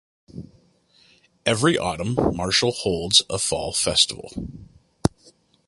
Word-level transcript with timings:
Every 1.45 1.77
autumn 1.77 2.15
Marshall 2.35 2.71
holds 2.71 3.21
a 3.29 3.37
Fall 3.37 3.71
Festival. 3.71 4.31